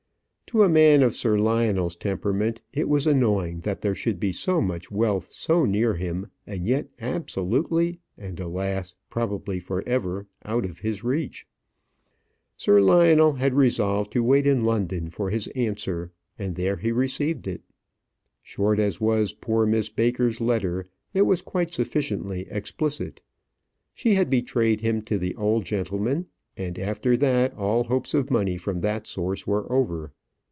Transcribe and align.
To 0.53 0.63
a 0.63 0.67
man 0.69 1.01
of 1.01 1.15
Sir 1.15 1.39
Lionel's 1.39 1.95
temperament, 1.95 2.59
it 2.73 2.89
was 2.89 3.07
annoying 3.07 3.61
that 3.61 3.79
there 3.79 3.95
should 3.95 4.19
be 4.19 4.33
so 4.33 4.59
much 4.59 4.91
wealth 4.91 5.31
so 5.31 5.63
near 5.63 5.93
him, 5.93 6.27
and 6.45 6.67
yet 6.67 6.89
absolutely, 6.99 7.99
and, 8.17 8.37
alas! 8.37 8.93
probably 9.09 9.61
for 9.61 9.81
ever 9.87 10.27
out 10.43 10.65
of 10.65 10.79
his 10.81 11.05
reach. 11.05 11.47
Sir 12.57 12.81
Lionel 12.81 13.31
had 13.35 13.53
resolved 13.53 14.11
to 14.11 14.21
wait 14.23 14.45
in 14.45 14.65
London 14.65 15.09
for 15.09 15.29
his 15.29 15.47
answer, 15.55 16.11
and 16.37 16.55
there 16.57 16.75
he 16.75 16.91
received 16.91 17.47
it. 17.47 17.61
Short 18.43 18.77
as 18.77 18.99
was 18.99 19.31
poor 19.31 19.65
Miss 19.65 19.87
Baker's 19.87 20.41
letter, 20.41 20.85
it 21.13 21.21
was 21.21 21.41
quite 21.41 21.73
sufficiently 21.73 22.45
explicit. 22.49 23.21
She 23.93 24.15
had 24.15 24.29
betrayed 24.29 24.81
him 24.81 25.01
to 25.03 25.17
the 25.17 25.33
old 25.37 25.63
gentleman, 25.63 26.25
and 26.57 26.77
after 26.77 27.15
that 27.15 27.53
all 27.55 27.85
hopes 27.85 28.13
of 28.13 28.29
money 28.29 28.57
from 28.57 28.81
that 28.81 29.07
source 29.07 29.47
were 29.47 29.71
over. 29.71 30.11